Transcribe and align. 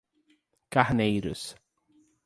Carneiros 0.71 1.55